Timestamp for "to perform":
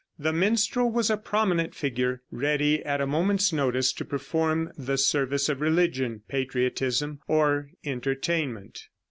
3.93-4.71